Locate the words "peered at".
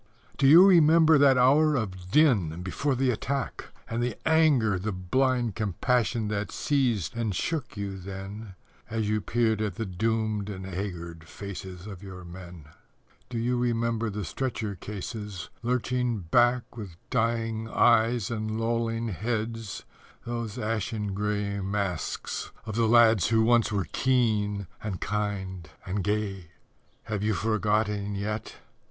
9.21-9.75